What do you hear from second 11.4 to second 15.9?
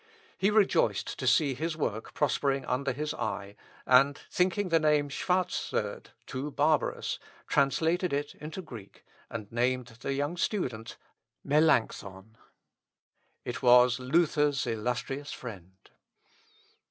Melancthon. It was Luther's illustrious friend.